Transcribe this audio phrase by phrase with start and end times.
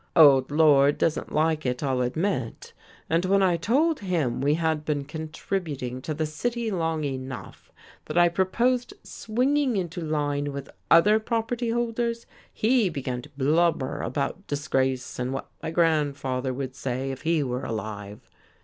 [0.15, 2.73] Old Lord doesn't like it, I'll admit,
[3.07, 7.71] and when I told him we had been contributing to the city long enough,
[8.05, 14.47] that I proposed swinging into line with other property holders, he began to blubber about
[14.47, 18.27] disgrace and what my grandfather would say if he were alive.